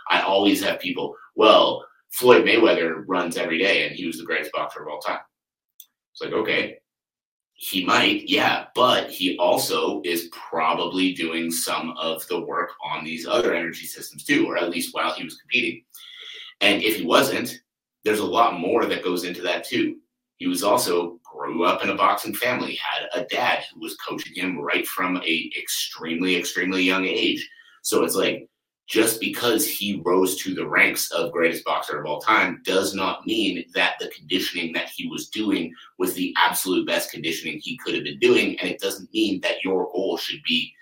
i 0.10 0.20
always 0.20 0.62
have 0.62 0.82
people 0.82 1.16
well 1.36 1.86
floyd 2.12 2.44
mayweather 2.44 3.06
runs 3.08 3.38
every 3.38 3.58
day 3.58 3.88
and 3.88 3.96
he 3.96 4.06
was 4.06 4.18
the 4.18 4.26
greatest 4.26 4.52
boxer 4.52 4.82
of 4.82 4.90
all 4.90 5.00
time. 5.00 5.22
It's 6.12 6.22
like 6.22 6.34
okay 6.34 6.80
he 7.54 7.86
might 7.86 8.28
yeah 8.28 8.66
but 8.76 9.10
he 9.10 9.38
also 9.38 10.02
is 10.04 10.30
probably 10.50 11.14
doing 11.14 11.50
some 11.50 11.92
of 11.98 12.28
the 12.28 12.42
work 12.42 12.72
on 12.84 13.06
these 13.06 13.26
other 13.26 13.54
energy 13.54 13.86
systems 13.86 14.26
too 14.26 14.46
or 14.46 14.58
at 14.58 14.70
least 14.70 14.94
while 14.94 15.14
he 15.14 15.24
was 15.24 15.38
competing. 15.38 15.86
And 16.62 16.82
if 16.82 16.98
he 16.98 17.06
wasn't, 17.06 17.60
there's 18.04 18.20
a 18.20 18.26
lot 18.26 18.60
more 18.60 18.86
that 18.86 19.04
goes 19.04 19.24
into 19.24 19.42
that 19.42 19.64
too. 19.64 19.98
He 20.38 20.48
was 20.48 20.64
also 20.64 21.20
grew 21.24 21.64
up 21.64 21.84
in 21.84 21.90
a 21.90 21.96
boxing 21.96 22.34
family, 22.34 22.76
had 22.76 23.08
a 23.14 23.26
dad 23.26 23.64
who 23.74 23.80
was 23.80 23.96
coaching 23.98 24.34
him 24.36 24.60
right 24.60 24.86
from 24.88 25.18
a 25.18 25.52
extremely, 25.58 26.36
extremely 26.36 26.84
young 26.84 27.06
age. 27.06 27.50
So 27.82 28.04
it's 28.04 28.16
like 28.16 28.48
just 28.88 29.20
because 29.20 29.68
he 29.68 30.02
rose 30.06 30.36
to 30.38 30.54
the 30.54 30.68
ranks 30.68 31.10
of 31.12 31.32
greatest 31.32 31.64
boxer 31.64 32.00
of 32.00 32.06
all 32.06 32.20
time 32.20 32.62
does 32.66 32.94
not 32.94 33.26
mean 33.26 33.64
that 33.74 33.96
the 34.00 34.10
conditioning 34.10 34.74
that 34.74 34.90
he 34.90 35.08
was 35.08 35.30
doing 35.30 35.74
was 35.98 36.14
the 36.14 36.36
absolute 36.38 36.86
best 36.86 37.12
conditioning 37.12 37.60
he 37.60 37.78
could 37.78 37.96
have 37.96 38.04
been 38.04 38.20
doing. 38.20 38.60
And 38.60 38.70
it 38.70 38.80
doesn't 38.80 39.14
mean 39.14 39.40
that 39.42 39.64
your 39.64 39.86
goal 39.94 40.18
should 40.18 40.44
be 40.46 40.74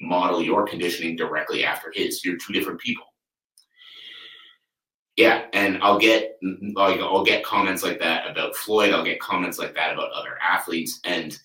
model 0.00 0.42
your 0.42 0.66
conditioning 0.66 1.16
directly 1.16 1.64
after 1.64 1.90
his. 1.92 2.24
You're 2.24 2.36
two 2.36 2.52
different 2.52 2.80
people. 2.80 3.04
Yeah, 5.18 5.46
and 5.52 5.82
I'll 5.82 5.98
get 5.98 6.38
like 6.76 7.00
I'll 7.00 7.24
get 7.24 7.44
comments 7.44 7.82
like 7.82 7.98
that 7.98 8.30
about 8.30 8.54
Floyd. 8.54 8.92
I'll 8.92 9.04
get 9.04 9.18
comments 9.18 9.58
like 9.58 9.74
that 9.74 9.92
about 9.92 10.12
other 10.12 10.38
athletes, 10.40 11.00
and 11.02 11.36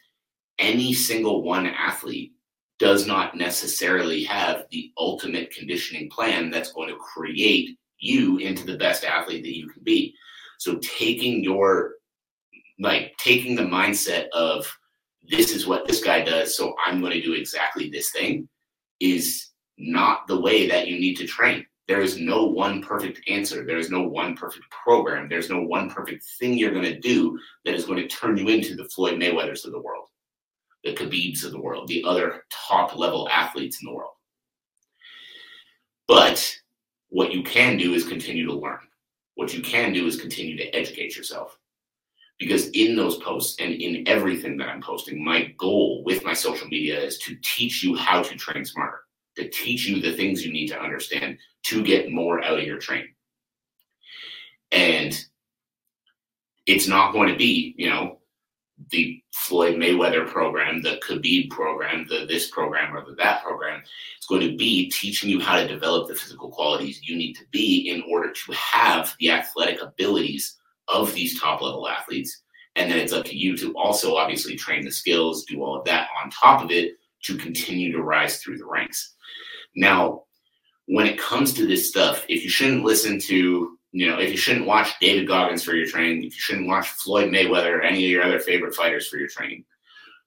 any 0.60 0.94
single 0.94 1.42
one 1.42 1.66
athlete 1.66 2.34
does 2.78 3.08
not 3.08 3.36
necessarily 3.36 4.24
have 4.26 4.66
the 4.70 4.92
ultimate 5.00 5.50
conditioning 5.50 6.08
plan 6.12 6.52
that's 6.52 6.72
going 6.72 6.88
to 6.90 6.98
create 6.98 7.76
you 7.98 8.38
into 8.38 8.64
the 8.64 8.78
best 8.78 9.04
athlete 9.06 9.42
that 9.42 9.58
you 9.58 9.68
can 9.68 9.82
be. 9.82 10.14
So 10.60 10.78
taking 10.78 11.44
your 11.44 11.94
like 12.80 13.16
taking 13.18 13.56
the 13.56 13.64
mindset 13.64 14.28
of 14.34 14.72
this 15.32 15.50
is 15.50 15.66
what 15.66 15.88
this 15.88 16.04
guy 16.04 16.24
does, 16.24 16.56
so 16.56 16.76
I'm 16.86 17.02
going 17.02 17.14
to 17.14 17.24
do 17.24 17.34
exactly 17.34 17.90
this 17.90 18.12
thing 18.12 18.48
is 19.00 19.48
not 19.80 20.28
the 20.28 20.40
way 20.40 20.68
that 20.68 20.88
you 20.88 21.00
need 21.00 21.16
to 21.16 21.26
train. 21.26 21.66
There 21.88 22.02
is 22.02 22.18
no 22.18 22.46
one 22.46 22.82
perfect 22.82 23.22
answer. 23.28 23.66
There 23.66 23.78
is 23.78 23.90
no 23.90 24.04
one 24.04 24.36
perfect 24.36 24.66
program. 24.72 25.28
There's 25.28 25.50
no 25.50 25.62
one 25.62 25.90
perfect 25.90 26.24
thing 26.40 26.58
you're 26.58 26.72
going 26.72 26.84
to 26.86 27.00
do 27.00 27.38
that 27.66 27.76
is 27.76 27.86
going 27.86 28.00
to 28.00 28.08
turn 28.08 28.38
you 28.38 28.48
into 28.48 28.76
the 28.76 28.86
Floyd 28.86 29.20
Mayweathers 29.20 29.66
of 29.66 29.74
the 29.74 29.82
world 29.82 30.08
the 30.84 30.94
Khabibs 30.94 31.46
of 31.46 31.52
the 31.52 31.62
world, 31.62 31.88
the 31.88 32.04
other 32.06 32.44
top 32.50 32.98
level 32.98 33.30
athletes 33.30 33.82
in 33.82 33.88
the 33.88 33.96
world. 33.96 34.12
But 36.08 36.54
what 37.10 37.32
you 37.32 37.44
can 37.44 37.78
do 37.78 37.94
is 37.94 38.06
continue 38.06 38.46
to 38.48 38.54
learn. 38.54 38.80
What 39.36 39.54
you 39.54 39.62
can 39.62 39.94
do 39.94 40.06
is 40.06 40.20
continue 40.20 40.58
to 40.58 40.76
educate 40.76 41.16
yourself. 41.16 41.58
Because 42.38 42.70
in 42.70 42.96
those 42.96 43.18
posts 43.18 43.56
and 43.62 43.74
in 43.74 44.08
everything 44.08 44.58
that 44.58 44.68
I'm 44.68 44.82
posting, 44.82 45.24
my 45.24 45.54
goal 45.58 46.04
with 46.04 46.26
my 46.26 46.34
social 46.34 46.68
media 46.68 47.00
is 47.00 47.18
to 47.20 47.38
teach 47.42 47.84
you 47.84 47.96
how 47.96 48.22
to 48.22 48.36
train 48.36 48.66
smarter, 48.66 49.03
to 49.36 49.50
teach 49.50 49.88
you 49.88 50.02
the 50.02 50.16
things 50.16 50.46
you 50.46 50.52
need 50.52 50.68
to 50.68 50.80
understand 50.80 51.38
to 51.64 51.84
get 51.84 52.12
more 52.12 52.44
out 52.44 52.60
of 52.60 52.66
your 52.66 52.80
training. 52.80 53.14
And 54.72 55.20
it's 56.66 56.88
not 56.88 57.14
going 57.14 57.30
to 57.30 57.38
be, 57.38 57.76
you 57.78 57.90
know, 57.90 58.20
the 58.90 59.22
Floyd 59.32 59.76
Mayweather 59.76 60.28
program, 60.28 60.82
the 60.82 61.00
Khabib 61.08 61.50
program, 61.50 62.06
the 62.10 62.26
this 62.26 62.50
program 62.50 62.96
or 62.96 63.06
the 63.06 63.16
that 63.16 63.44
program. 63.44 63.82
It's 64.18 64.28
going 64.28 64.42
to 64.42 64.58
be 64.58 64.90
teaching 64.90 65.30
you 65.30 65.40
how 65.40 65.58
to 65.58 65.68
develop 65.68 66.08
the 66.08 66.16
physical 66.16 66.50
qualities 66.50 67.08
you 67.08 67.16
need 67.16 67.34
to 67.36 67.46
be 67.52 67.90
in 67.90 68.04
order 68.10 68.32
to 68.32 68.52
have 68.54 69.16
the 69.20 69.32
athletic 69.32 69.82
abilities 69.82 70.58
of 70.88 71.14
these 71.14 71.40
top 71.40 71.62
level 71.62 71.88
athletes. 71.88 72.42
And 72.76 72.92
then 72.92 73.00
it's 73.00 73.14
up 73.14 73.26
to 73.26 73.38
you 73.38 73.56
to 73.58 73.74
also 73.74 74.16
obviously 74.16 74.56
train 74.56 74.84
the 74.84 74.92
skills, 74.92 75.46
do 75.46 75.64
all 75.64 75.78
of 75.78 75.86
that 75.86 76.08
on 76.22 76.32
top 76.32 76.64
of 76.64 76.72
it 76.72 76.94
to 77.24 77.38
continue 77.38 77.92
to 77.92 78.02
rise 78.02 78.38
through 78.38 78.58
the 78.58 78.66
ranks. 78.66 79.13
Now, 79.76 80.24
when 80.88 81.08
it 81.08 81.20
comes 81.20 81.54
to 81.54 81.66
this 81.66 81.88
stuff, 81.90 82.26
if 82.28 82.44
you 82.44 82.50
shouldn't 82.50 82.84
listen 82.84 83.20
to 83.22 83.78
you 83.94 84.10
know, 84.10 84.20
if 84.20 84.32
you 84.32 84.38
shouldn't 84.38 84.66
watch 84.66 85.00
David 85.00 85.28
Goggins 85.28 85.64
for 85.64 85.76
your 85.76 85.86
training, 85.86 86.24
if 86.24 86.34
you 86.34 86.40
shouldn't 86.40 86.68
watch 86.68 86.90
Floyd 86.90 87.30
Mayweather 87.30 87.78
or 87.78 87.82
any 87.84 88.04
of 88.04 88.10
your 88.10 88.24
other 88.24 88.40
favorite 88.40 88.74
fighters 88.74 89.08
for 89.08 89.18
your 89.18 89.28
training, 89.28 89.66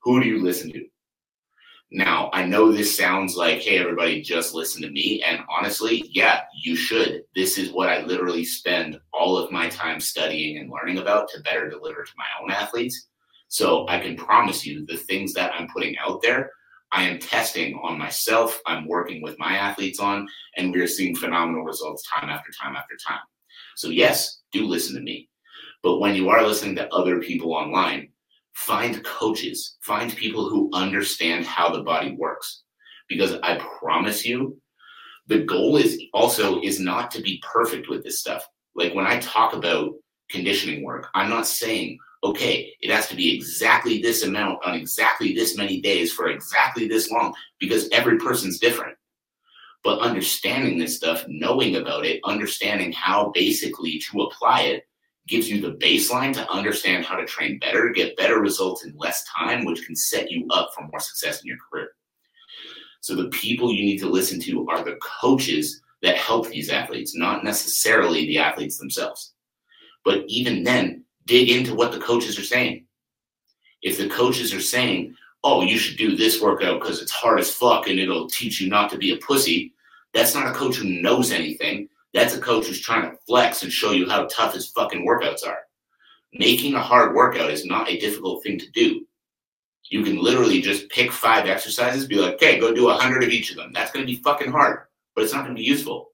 who 0.03 0.23
do 0.23 0.29
you 0.29 0.41
listen 0.41 0.71
to? 0.73 0.87
Now, 1.91 2.31
I 2.33 2.47
know 2.47 2.71
this 2.71 2.97
sounds 2.97 3.37
like, 3.37 3.61
hey, 3.61 3.79
everybody, 3.79 4.23
just 4.23 4.55
listen 4.55 4.83
to 4.83 4.91
me. 4.91 5.23
And 5.27 5.41
honestly, 5.51 6.05
yeah, 6.13 6.43
you 6.63 6.77
should. 6.77 7.25
This 7.35 7.59
is 7.59 7.73
what 7.73 7.89
I 7.89 8.03
literally 8.03 8.45
spend 8.45 9.01
all 9.13 9.37
of 9.37 9.51
my 9.51 9.69
time 9.69 9.99
studying 9.99 10.59
and 10.59 10.71
learning 10.71 10.99
about 10.99 11.29
to 11.31 11.43
better 11.43 11.69
deliver 11.69 12.05
to 12.05 12.13
my 12.17 12.25
own 12.41 12.53
athletes. 12.53 13.09
So 13.49 13.87
I 13.89 13.99
can 13.99 14.17
promise 14.17 14.65
you 14.65 14.87
the 14.87 14.97
things 14.97 15.33
that 15.35 15.53
I'm 15.53 15.69
putting 15.69 15.97
out 15.99 16.23
there, 16.23 16.51
I 16.97 17.03
am 17.03 17.19
testing 17.19 17.79
on 17.83 17.99
myself. 17.99 18.59
I'm 18.65 18.89
working 18.89 19.21
with 19.21 19.39
my 19.39 19.55
athletes 19.55 20.01
on, 20.01 20.27
and 20.57 20.73
we're 20.73 20.87
seeing 20.87 21.15
phenomenal 21.15 21.63
results 21.63 22.03
time 22.09 22.31
after 22.31 22.51
time 22.59 22.75
after 22.75 22.97
time. 23.07 23.21
So, 23.77 23.91
yes, 23.91 24.41
do 24.51 24.65
listen 24.65 24.97
to 24.97 25.03
me. 25.03 25.29
But 25.83 25.99
when 25.99 26.15
you 26.15 26.31
are 26.31 26.43
listening 26.43 26.75
to 26.77 26.93
other 26.95 27.21
people 27.21 27.53
online, 27.53 28.09
find 28.55 29.05
coaches, 29.05 29.77
find 29.83 30.17
people 30.17 30.49
who 30.49 30.71
understand 30.73 31.45
how 31.45 31.69
the 31.69 31.83
body 31.83 32.17
works. 32.19 32.63
Because 33.11 33.35
I 33.43 33.59
promise 33.79 34.25
you, 34.25 34.59
the 35.27 35.45
goal 35.45 35.77
is 35.77 36.01
also 36.15 36.63
is 36.63 36.81
not 36.81 37.11
to 37.11 37.21
be 37.21 37.43
perfect 37.47 37.91
with 37.91 38.05
this 38.05 38.21
stuff. 38.21 38.49
Like 38.75 38.95
when 38.95 39.07
I 39.07 39.19
talk 39.19 39.53
about 39.53 39.91
conditioning 40.31 40.83
work, 40.83 41.09
I'm 41.15 41.29
not 41.29 41.47
saying, 41.47 41.99
okay, 42.27 42.73
it 42.81 42.91
has 42.91 43.09
to 43.09 43.17
be 43.17 43.35
exactly 43.35 44.01
this 44.03 44.23
amount 44.23 44.59
on 44.65 44.75
exactly 44.75 45.33
this 45.35 45.57
many 45.57 45.81
days 45.81 46.13
for 46.13 46.29
exactly 46.29 46.89
this 46.89 47.11
long 47.11 47.35
because 47.59 47.89
every 47.91 48.19
person's 48.19 48.59
different. 48.59 48.97
But 49.85 50.01
understanding 50.01 50.79
this 50.79 50.97
stuff, 50.97 51.25
knowing 51.29 51.77
about 51.77 52.05
it, 52.05 52.21
understanding 52.25 52.93
how 52.93 53.31
basically 53.33 54.01
to 54.11 54.23
apply 54.23 54.63
it 54.63 54.89
gives 55.29 55.49
you 55.49 55.61
the 55.61 55.77
baseline 55.77 56.33
to 56.33 56.51
understand 56.51 57.05
how 57.05 57.17
to 57.17 57.25
train 57.25 57.59
better, 57.59 57.91
get 57.91 58.17
better 58.17 58.41
results 58.41 58.85
in 58.85 58.97
less 58.97 59.25
time, 59.25 59.65
which 59.65 59.85
can 59.87 59.95
set 59.97 60.31
you 60.31 60.47
up 60.51 60.71
for 60.75 60.87
more 60.87 61.01
success 61.01 61.43
in 61.43 61.49
your 61.49 61.59
career. 61.71 61.91
So 63.01 63.15
the 63.15 63.29
people 63.29 63.73
you 63.73 63.85
need 63.85 63.99
to 63.99 64.09
listen 64.09 64.41
to 64.43 64.69
are 64.69 64.85
the 64.85 64.99
coaches 65.21 65.81
that 66.03 66.17
help 66.17 66.49
these 66.49 66.71
athletes, 66.71 67.17
not 67.17 67.45
necessarily 67.45 68.27
the 68.27 68.39
athletes 68.39 68.79
themselves. 68.79 69.35
But 70.05 70.25
even 70.27 70.63
then, 70.63 71.05
dig 71.27 71.51
into 71.51 71.75
what 71.75 71.93
the 71.93 72.01
coaches 72.01 72.39
are 72.39 72.45
saying. 72.45 72.87
If 73.83 73.99
the 73.99 74.09
coaches 74.09 74.55
are 74.55 74.61
saying, 74.61 75.15
oh, 75.45 75.63
you 75.63 75.79
should 75.79 75.99
do 75.99 76.17
this 76.17 76.41
workout 76.41 76.81
because 76.81 77.01
it's 77.01 77.13
hard 77.13 77.39
as 77.39 77.55
fuck 77.55 77.89
and 77.89 77.99
it'll 77.99 78.29
teach 78.29 78.61
you 78.61 78.69
not 78.69 78.91
to 78.91 78.99
be 78.99 79.13
a 79.13 79.17
pussy, 79.19 79.75
that's 80.15 80.35
not 80.35 80.49
a 80.49 80.53
coach 80.53 80.77
who 80.77 81.03
knows 81.03 81.31
anything. 81.31 81.89
That's 82.15 82.35
a 82.35 82.41
coach 82.41 82.67
who's 82.67 82.81
trying 82.81 83.11
to 83.11 83.17
flex 83.27 83.63
and 83.63 83.71
show 83.71 83.93
you 83.93 84.09
how 84.09 84.27
tough 84.27 84.55
his 84.55 84.69
fucking 84.69 85.07
workouts 85.07 85.47
are. 85.47 85.59
Making 86.33 86.75
a 86.75 86.81
hard 86.81 87.15
workout 87.15 87.51
is 87.51 87.67
not 87.67 87.89
a 87.89 87.99
difficult 87.99 88.43
thing 88.43 88.59
to 88.59 88.71
do. 88.71 89.07
You 89.91 90.03
can 90.03 90.17
literally 90.17 90.61
just 90.61 90.89
pick 90.89 91.13
five 91.13 91.47
exercises, 91.47 92.07
be 92.07 92.17
like, 92.17 92.35
okay, 92.35 92.59
go 92.59 92.75
do 92.75 92.89
a 92.89 92.95
hundred 92.95 93.23
of 93.23 93.31
each 93.31 93.51
of 93.51 93.57
them. 93.57 93.71
That's 93.73 93.93
going 93.93 94.05
to 94.05 94.13
be 94.13 94.21
fucking 94.23 94.51
hard, 94.51 94.81
but 95.15 95.23
it's 95.23 95.33
not 95.33 95.45
going 95.45 95.55
to 95.55 95.61
be 95.61 95.67
useful. 95.67 96.11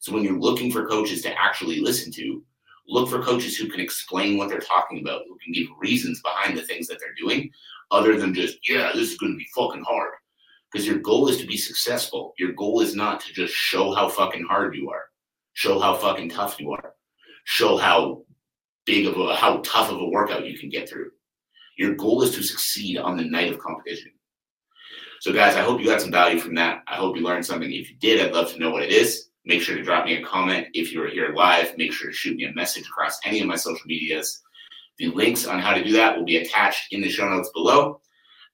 So 0.00 0.12
when 0.12 0.24
you're 0.24 0.38
looking 0.38 0.72
for 0.72 0.86
coaches 0.86 1.22
to 1.22 1.32
actually 1.40 1.80
listen 1.80 2.10
to, 2.12 2.42
look 2.88 3.08
for 3.08 3.22
coaches 3.22 3.56
who 3.56 3.68
can 3.68 3.80
explain 3.80 4.38
what 4.38 4.48
they're 4.48 4.58
talking 4.58 5.00
about, 5.00 5.22
who 5.28 5.38
can 5.38 5.52
give 5.52 5.66
reasons 5.78 6.20
behind 6.22 6.56
the 6.56 6.62
things 6.62 6.86
that 6.88 6.98
they're 6.98 7.14
doing, 7.18 7.50
other 7.90 8.18
than 8.18 8.34
just, 8.34 8.68
yeah, 8.68 8.90
this 8.94 9.12
is 9.12 9.18
going 9.18 9.32
to 9.32 9.38
be 9.38 9.46
fucking 9.54 9.84
hard 9.86 10.12
because 10.70 10.86
your 10.86 10.98
goal 10.98 11.28
is 11.28 11.38
to 11.38 11.46
be 11.46 11.56
successful. 11.56 12.34
Your 12.38 12.52
goal 12.52 12.80
is 12.80 12.94
not 12.94 13.20
to 13.20 13.32
just 13.32 13.54
show 13.54 13.94
how 13.94 14.08
fucking 14.08 14.44
hard 14.44 14.74
you 14.74 14.90
are, 14.90 15.04
show 15.54 15.78
how 15.78 15.94
fucking 15.94 16.30
tough 16.30 16.60
you 16.60 16.72
are, 16.72 16.94
show 17.44 17.76
how 17.76 18.22
big 18.84 19.06
of 19.06 19.18
a 19.18 19.34
how 19.34 19.58
tough 19.64 19.90
of 19.90 20.00
a 20.00 20.08
workout 20.08 20.46
you 20.46 20.58
can 20.58 20.68
get 20.68 20.88
through. 20.88 21.10
Your 21.76 21.94
goal 21.94 22.22
is 22.22 22.34
to 22.34 22.42
succeed 22.42 22.98
on 22.98 23.16
the 23.16 23.24
night 23.24 23.52
of 23.52 23.58
competition. 23.58 24.12
So, 25.20 25.32
guys, 25.32 25.56
I 25.56 25.62
hope 25.62 25.80
you 25.80 25.86
got 25.86 26.00
some 26.00 26.12
value 26.12 26.38
from 26.38 26.54
that. 26.56 26.82
I 26.86 26.94
hope 26.94 27.16
you 27.16 27.22
learned 27.22 27.44
something. 27.44 27.70
If 27.70 27.90
you 27.90 27.96
did, 27.96 28.20
I'd 28.20 28.34
love 28.34 28.52
to 28.52 28.58
know 28.58 28.70
what 28.70 28.82
it 28.82 28.90
is. 28.90 29.28
Make 29.48 29.62
sure 29.62 29.76
to 29.76 29.82
drop 29.82 30.04
me 30.04 30.14
a 30.14 30.22
comment. 30.22 30.68
If 30.74 30.92
you 30.92 31.02
are 31.02 31.08
here 31.08 31.32
live, 31.34 31.76
make 31.78 31.90
sure 31.90 32.10
to 32.10 32.16
shoot 32.16 32.36
me 32.36 32.44
a 32.44 32.52
message 32.52 32.86
across 32.86 33.18
any 33.24 33.40
of 33.40 33.46
my 33.46 33.56
social 33.56 33.86
medias. 33.86 34.42
The 34.98 35.08
links 35.08 35.46
on 35.46 35.58
how 35.58 35.72
to 35.72 35.82
do 35.82 35.92
that 35.92 36.18
will 36.18 36.26
be 36.26 36.36
attached 36.36 36.92
in 36.92 37.00
the 37.00 37.08
show 37.08 37.26
notes 37.26 37.48
below. 37.54 38.02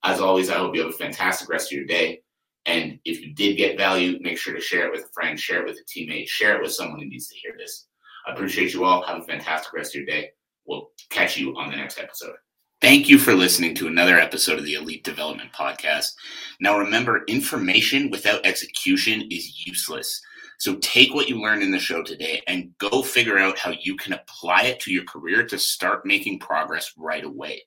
As 0.05 0.21
always, 0.21 0.49
I 0.49 0.53
hope 0.53 0.73
you 0.73 0.83
have 0.83 0.91
a 0.91 0.97
fantastic 0.97 1.49
rest 1.49 1.69
of 1.69 1.77
your 1.77 1.85
day. 1.85 2.21
And 2.65 2.97
if 3.03 3.19
you 3.19 3.33
did 3.33 3.57
get 3.57 3.77
value, 3.77 4.19
make 4.21 4.37
sure 4.37 4.53
to 4.53 4.61
share 4.61 4.85
it 4.85 4.91
with 4.93 5.01
a 5.01 5.13
friend, 5.13 5.37
share 5.37 5.65
it 5.65 5.67
with 5.67 5.77
a 5.77 5.83
teammate, 5.83 6.29
share 6.29 6.55
it 6.55 6.61
with 6.61 6.71
someone 6.71 7.01
who 7.01 7.09
needs 7.09 7.27
to 7.27 7.35
hear 7.35 7.55
this. 7.57 7.87
I 8.25 8.31
appreciate 8.31 8.73
you 8.73 8.85
all. 8.85 9.05
Have 9.05 9.21
a 9.21 9.25
fantastic 9.25 9.73
rest 9.73 9.95
of 9.95 9.99
your 9.99 10.05
day. 10.05 10.29
We'll 10.65 10.91
catch 11.09 11.35
you 11.37 11.57
on 11.57 11.71
the 11.71 11.75
next 11.75 11.99
episode. 11.99 12.35
Thank 12.79 13.09
you 13.09 13.17
for 13.17 13.33
listening 13.33 13.75
to 13.75 13.87
another 13.87 14.17
episode 14.17 14.59
of 14.59 14.65
the 14.65 14.75
Elite 14.75 15.03
Development 15.03 15.51
Podcast. 15.51 16.13
Now, 16.61 16.77
remember, 16.77 17.25
information 17.27 18.09
without 18.11 18.45
execution 18.45 19.27
is 19.29 19.65
useless. 19.65 20.21
So 20.57 20.75
take 20.75 21.13
what 21.13 21.27
you 21.27 21.41
learned 21.41 21.63
in 21.63 21.71
the 21.71 21.79
show 21.79 22.01
today 22.01 22.41
and 22.47 22.75
go 22.77 23.01
figure 23.01 23.37
out 23.37 23.57
how 23.57 23.73
you 23.81 23.95
can 23.95 24.13
apply 24.13 24.63
it 24.63 24.79
to 24.81 24.91
your 24.91 25.03
career 25.03 25.45
to 25.47 25.57
start 25.57 26.05
making 26.05 26.39
progress 26.39 26.93
right 26.97 27.23
away. 27.23 27.61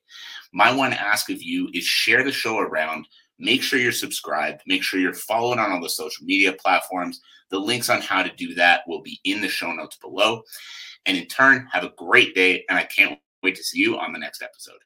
My 0.53 0.73
one 0.73 0.93
ask 0.93 1.29
of 1.29 1.41
you 1.41 1.69
is 1.73 1.83
share 1.83 2.23
the 2.23 2.31
show 2.31 2.59
around. 2.59 3.07
Make 3.37 3.61
sure 3.61 3.79
you're 3.79 3.91
subscribed. 3.91 4.61
Make 4.67 4.83
sure 4.83 4.99
you're 4.99 5.13
following 5.13 5.59
on 5.59 5.71
all 5.71 5.81
the 5.81 5.89
social 5.89 6.25
media 6.25 6.53
platforms. 6.53 7.21
The 7.51 7.59
links 7.59 7.89
on 7.89 8.01
how 8.01 8.23
to 8.23 8.35
do 8.35 8.53
that 8.55 8.81
will 8.87 9.01
be 9.01 9.19
in 9.23 9.41
the 9.41 9.47
show 9.47 9.71
notes 9.71 9.97
below. 9.97 10.41
And 11.05 11.17
in 11.17 11.27
turn, 11.27 11.67
have 11.71 11.83
a 11.83 11.93
great 11.97 12.35
day. 12.35 12.65
And 12.69 12.77
I 12.77 12.83
can't 12.83 13.19
wait 13.41 13.55
to 13.55 13.63
see 13.63 13.79
you 13.79 13.97
on 13.97 14.13
the 14.13 14.19
next 14.19 14.41
episode. 14.41 14.79